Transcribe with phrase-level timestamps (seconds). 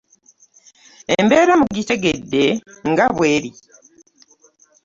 [1.17, 2.43] Embeera mugitegedde
[2.89, 3.49] nga bw'eri.